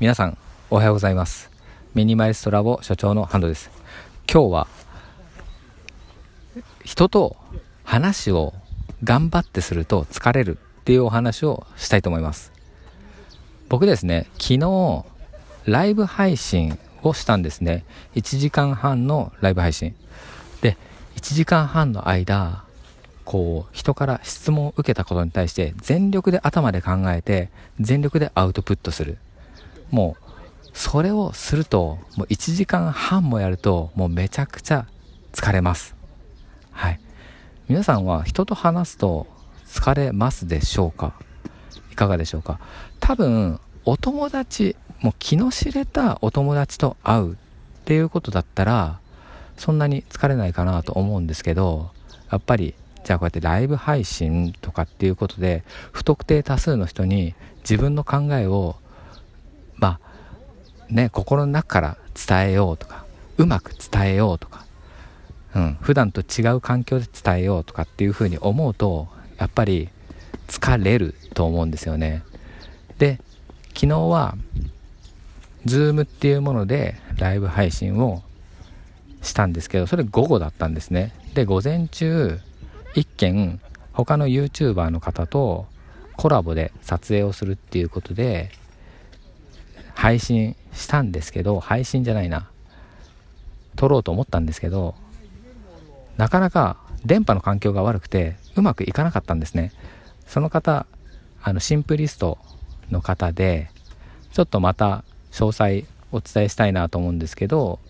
[0.00, 0.38] 皆さん
[0.70, 1.50] おはようございます。
[1.92, 3.68] ミニマリストラボ所長のハンドです。
[4.32, 4.68] 今日は
[6.84, 7.36] 人と
[7.82, 8.54] 話を
[9.02, 12.52] 頑張ってすると疲れるっていうお話をしたいと思います。
[13.68, 15.04] 僕ですね昨日
[15.64, 17.84] ライブ配信をしたんですね。
[18.14, 19.96] 1時間半のライブ配信。
[20.60, 20.76] で
[21.16, 22.62] 1時間半の間
[23.24, 29.18] こう人から質問を受けたことに対して全力で頭で考えて全力でアウトプットする。
[29.90, 34.86] もうそれをするともう1時間半もやるともうめちゃくちゃ
[35.32, 35.96] 疲れます。
[36.70, 37.00] はい。
[37.68, 39.26] 皆さんは人と話すと
[39.66, 41.14] 疲れますでしょうか？
[41.92, 42.60] いかがでしょうか？
[43.00, 47.36] 多分お友達もう気の知れたお友達と会うっ
[47.84, 49.00] ていうことだったら
[49.56, 51.90] そんなに疲れないかなと思うんですけど
[52.30, 52.74] やっぱり
[53.04, 58.76] じゃあこうやってライブ配信とかっていうことで不特定多数の人に自分の考えを
[60.90, 63.04] ね心の中から伝えようとか
[63.36, 64.64] うまく伝えようとか、
[65.54, 69.88] うん、普段と違う環境で伝えようとかっていうふうに思うとやっぱり
[70.48, 72.22] 疲れると思うんですよね。
[72.98, 73.20] で
[73.74, 74.36] 昨日は
[75.66, 78.22] Zoom っていうものでライブ配信を
[79.22, 81.14] したんですけどそれ午後だったんですね。
[81.34, 82.40] で午前中
[82.94, 83.60] 一件
[83.92, 85.66] 他の YouTuber の方と
[86.16, 88.50] コラボで撮影をするっていうことで
[89.98, 92.48] 配信したんですけど配信じゃないな。
[93.74, 94.94] 撮ろうと思ったんですけど
[96.16, 99.72] なかなか電波の環境が悪くてうまくいかなかったんですね。
[100.28, 100.86] その方
[101.42, 102.38] あのシンプリスト
[102.92, 103.72] の方で
[104.32, 107.80] ちょっとまた詳細お伝えしたいなと思うんですけど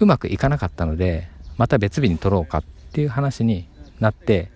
[0.00, 3.68] うまくいかなかったのでまた別日に撮ろうかっていう話に
[4.00, 4.50] なって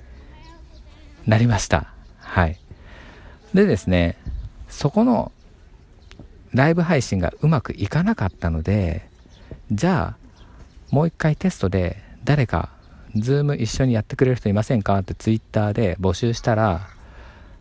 [1.26, 1.92] なりました。
[2.16, 2.58] はい。
[3.52, 4.16] でですね
[4.70, 5.32] そこの
[6.54, 9.08] ライブ配信がうまくいかなかったので
[9.70, 10.22] じゃあ
[10.90, 12.68] もう一回テストで誰か
[13.16, 14.98] Zoom 一緒にやってくれる人いませんか？
[14.98, 16.88] って Twitter で募集したら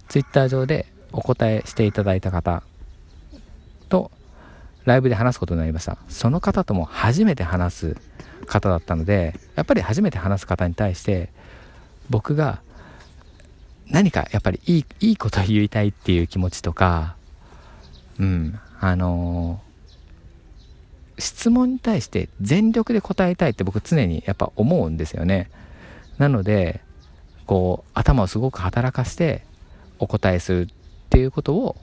[0.09, 2.63] Twitter 上でお答えしていただいた方
[3.89, 4.11] と
[4.85, 5.97] ライブで話すことになりました。
[6.09, 7.97] その方とも初めて話す
[8.45, 11.29] 方だったのでやっぱり初めて話す方に対して
[12.09, 12.61] 僕が
[13.87, 17.15] 何かやっぱりいいいいこと言いたいっていう気持ちとか
[18.21, 18.59] うん。
[18.79, 25.49] あのー、質問に対して全力で答えたいって僕常にやっぱ思うんですよね。
[26.17, 26.81] なので
[27.47, 29.43] こう頭をすごく働かせて
[29.99, 30.67] お答えするっ
[31.09, 31.75] ていうことを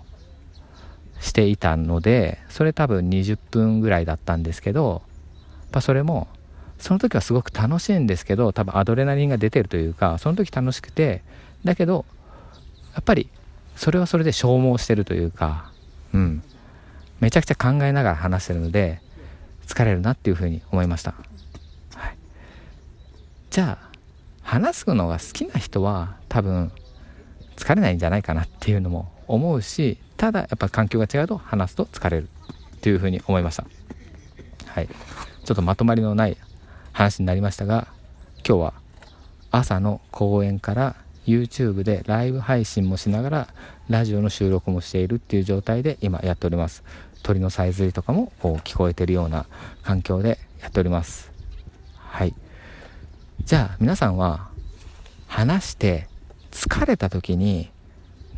[1.20, 5.02] していたのでそれ多分20分ぐらいだったんですけど
[5.62, 6.28] やっぱそれも
[6.78, 11.22] その時はすごく楽しいんですけど多分アドレナリンが出てるというかその時楽しくて
[11.64, 12.04] だけど
[12.94, 13.28] やっぱり
[13.76, 15.67] それはそれで消耗してるというか
[16.14, 16.42] うん。
[17.20, 19.00] めちゃくちゃ考えながら話してるので
[19.66, 21.14] 疲れるなっていうふうに思いました、
[21.94, 22.16] はい、
[23.50, 23.88] じゃあ
[24.42, 26.72] 話すのが好きな人は多分
[27.56, 32.28] 疲れないんじゃないかなっていうのも思うしただやっぱ環境が違うと話すと疲れる
[32.76, 33.66] っていうふうに思いました。
[34.66, 34.88] はい。
[35.44, 36.36] ちょっとまとまりのない
[36.92, 37.88] 話になりましたが
[38.46, 38.74] 今日は
[39.50, 40.96] 朝の公園から
[41.28, 43.48] YouTube でライブ配信もしながら
[43.88, 46.82] ラジオの収録もしているっていう状態で今やっております。
[47.22, 49.44] 鳥のさえずりとかもこう聞こえてるような
[49.82, 51.30] 環境でやっております。
[51.96, 52.34] はい。
[53.44, 54.48] じゃあ皆さんは
[55.26, 56.08] 話して
[56.50, 57.70] 疲れた時に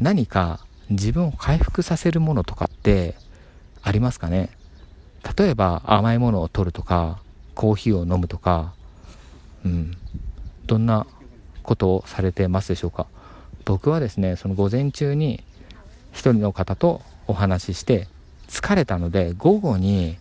[0.01, 3.15] 何か自分を回復させるものとかって
[3.83, 4.51] ありますかね？
[5.39, 7.21] 例えば甘いものを取るとか
[7.55, 8.73] コーヒーを飲むとか。
[9.65, 9.97] うん。
[10.67, 11.07] どんな
[11.63, 13.07] ことをされてますでしょうか？
[13.65, 15.43] 僕はですねその午前中に
[16.13, 18.09] 一人の方とお話しして
[18.49, 20.17] 疲れたので午後に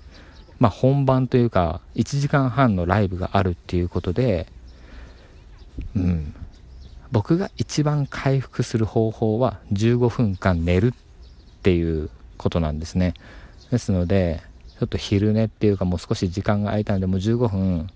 [0.59, 4.47] まあ、本番というか1時間半のライブがあるっていうことで
[5.95, 6.35] うん。
[7.11, 13.15] 僕が一番回復する方法は15分間寝るっていうことなんですね。
[13.71, 14.41] ですので
[14.79, 17.89] ちょっと昼寝っていうかもう少し時間が空いたのでもう15分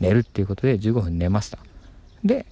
[0.00, 1.58] 寝るっていうことで15分寝ました。
[2.24, 2.46] で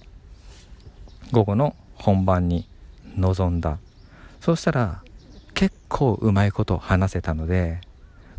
[1.33, 2.69] 午後の本番に
[3.17, 3.79] 臨んだ。
[4.39, 5.01] そうしたら
[5.55, 7.81] 結構うまいこと話せたので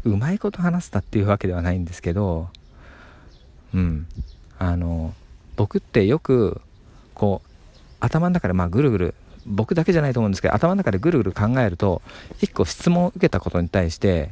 [0.05, 2.49] うまいこと話せたっていうわけではないんですけど
[3.75, 4.07] うん。
[4.59, 5.13] あの
[5.57, 6.61] 僕ってよく
[7.15, 7.49] こう
[7.99, 9.15] 頭の中でまあぐるぐる
[9.45, 12.01] 僕だけじゃないと思うんですけど頭の中でぐるぐる考えると
[12.41, 14.31] 1個質問を受けたことに対して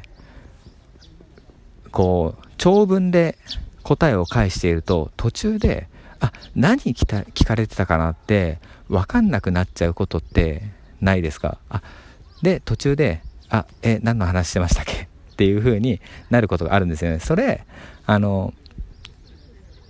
[1.91, 3.37] こう長文で
[3.83, 5.89] 答えを返していると途中で
[6.25, 10.63] あ何聞た聞かれてたかなって分かんなくなっちゃうことって
[11.01, 11.59] ないですか？
[11.69, 11.83] あ
[12.43, 15.09] で途中であえ何の話してましたっけ？
[15.33, 17.19] っていう風になることがあるんですよね。
[17.19, 17.67] それ
[18.07, 18.55] あの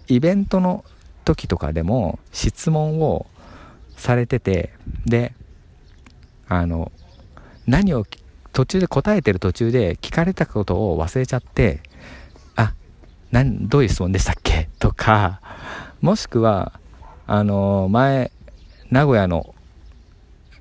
[0.09, 0.85] イベントの
[1.27, 3.27] 時とかでも質問を
[3.97, 4.73] されてて
[5.05, 5.35] で
[6.49, 6.91] あの
[7.67, 8.07] 何を
[8.53, 11.81] 途中で答えてる途中で聞かれたことを忘れちゃって
[12.57, 12.75] あ
[13.31, 14.71] 何どういう質問でしたっけ？
[14.79, 15.41] とか
[16.03, 16.73] もしくは
[17.29, 18.33] あの前
[18.91, 19.55] 名古屋の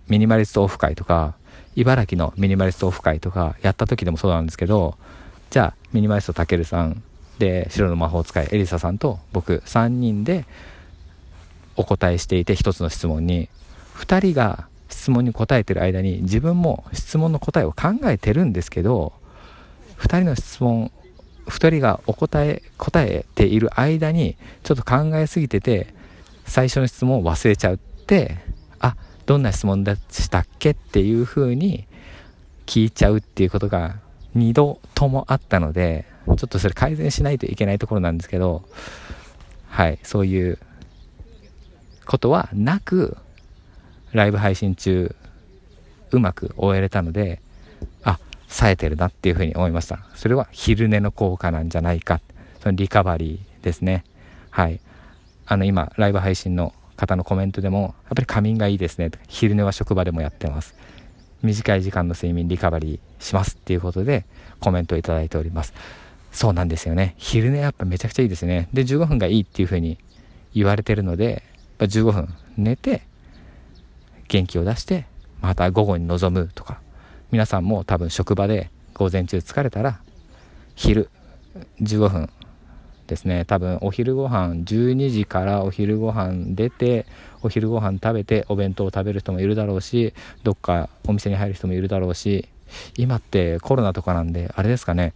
[0.07, 1.33] ミニマリストオフ会とか
[1.75, 4.97] 茨城のミニマリストオフ会とかやった時でもそうなんですけど
[5.49, 7.01] じゃあミニマリストたけるさん
[7.39, 10.45] で白の魔法使いエリサさんと僕3人で
[11.75, 13.49] お答えしていて1つの質問に
[13.95, 19.11] 2人が質問に答えてる間に自分も質問の答えを考えてるんですけど
[19.97, 20.91] 2人の質問
[21.51, 25.94] 2人がお答え答えている間にちょっと考えすぎてて
[26.45, 28.38] 最初の質問を忘れちゃって
[28.80, 28.95] あ
[29.25, 31.86] どんな質問でしたっけっていうふうに
[32.65, 33.98] 聞いちゃうっていうことが
[34.36, 38.63] 2度ともあったのでちょっとそれ改善しないといけないところなんですけど
[39.68, 40.57] はいそういう
[42.06, 43.18] ことはなく
[44.13, 45.15] ライブ配信中
[46.12, 47.42] うまく終えれたので
[48.51, 50.00] 冴えてるなっていうふうに思いました。
[50.13, 52.19] それは昼寝の効果なんじゃないか。
[52.59, 54.03] そのリカバリーですね。
[54.50, 54.81] はい。
[55.45, 59.09] あの今ライブ配信の方のコメントでもやっぱり仮眠がいいですね。
[59.30, 60.75] 昼寝は職場でもやってます。
[61.42, 64.25] 短い時間の睡眠リカバリーしますっていうことで
[64.59, 65.74] コメントをいただいております。
[66.33, 67.15] そうなんですよね。
[67.18, 68.68] 昼寝やっぱめちゃくちゃいいですね。
[68.74, 69.98] で15分がいいっていうふうに
[70.53, 71.44] 言われてるので
[71.80, 73.03] 15分寝て
[74.27, 75.06] 元気を出して
[75.42, 76.81] また午後に臨むとか
[77.31, 80.01] 皆さんも多分職場で午前中疲れたら
[80.75, 81.10] 昼
[81.81, 82.30] 15分
[83.07, 83.45] ですね。
[83.45, 87.06] 多分お昼ご飯12時からお昼ご飯出て
[87.42, 90.13] お昼ご飯食べてお弁当を食べる人もいるだろうし
[90.44, 92.48] どっかお店に入る人もいるだろうし
[92.98, 95.13] 今ってコロナとかなんであれですかね。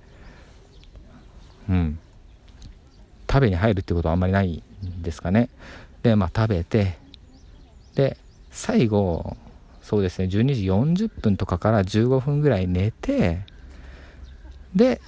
[1.70, 2.00] うん。
[3.30, 5.50] 食べに入るってことはあんまりないんですかね。
[6.04, 6.98] でまあ食べて
[7.96, 8.18] で
[8.52, 9.36] 最後
[9.86, 10.26] そうですね。
[10.26, 10.64] 12時
[11.06, 13.42] 40分とかから15分ぐらい寝て
[14.76, 15.00] で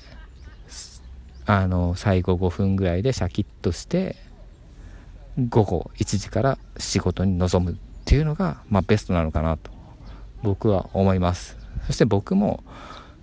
[1.47, 4.15] あの最後5分ぐらいでシャキッとして
[5.49, 7.75] 午後1時から仕事に臨むっ
[8.05, 9.71] ていうのが、まあ、ベストなのかなと
[10.43, 11.57] 僕は思います。
[11.87, 12.63] そして僕も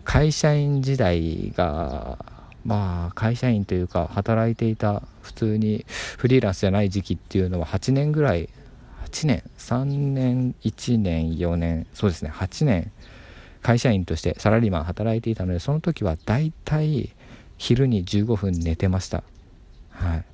[0.02, 2.18] 会社員時代が
[2.64, 5.86] まあ会社員というか働いていた普通に
[6.18, 8.48] フリーランスじゃない時期っていうのは8年ぐらい
[9.14, 12.90] 8年3年1年4年そうですね8年
[13.62, 17.14] 会社員としてサラリーマン働いていたのでその時はだいたい
[17.56, 19.22] 昼に15分寝てました。
[19.90, 20.24] はい。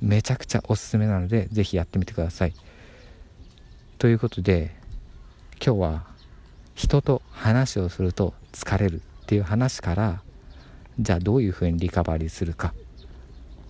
[0.00, 2.54] めちゃくちゃおすすめなので是非やってみてください。
[3.98, 4.74] ということで
[5.64, 6.06] 今日は
[6.74, 10.22] 人と話をすると疲れるっていう話から
[10.98, 12.72] じゃあどういうふうにリカバリーするか。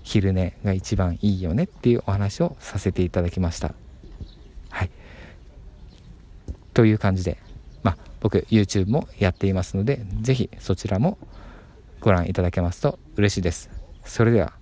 [0.04, 3.74] 昼寝が一番いいよねっていうお話をさせていただきました。
[6.78, 7.38] という感じで
[7.82, 11.18] まあ僕 YouTube もやっていますので是非そちらも
[11.98, 13.68] ご覧いただけますと嬉しいです。
[14.04, 14.52] それでは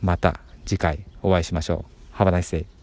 [0.00, 1.84] また次回お会いしましょ
[2.16, 2.16] う。
[2.16, 2.81] Have a nice day